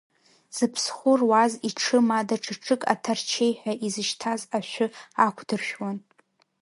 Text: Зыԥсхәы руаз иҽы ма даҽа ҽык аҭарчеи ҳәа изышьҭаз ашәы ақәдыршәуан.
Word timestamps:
Зыԥсхәы 0.55 1.11
руаз 1.19 1.53
иҽы 1.67 1.99
ма 2.07 2.19
даҽа 2.27 2.55
ҽык 2.63 2.81
аҭарчеи 2.93 3.53
ҳәа 3.59 3.73
изышьҭаз 3.85 4.41
ашәы 4.57 4.85
ақәдыршәуан. 5.25 5.97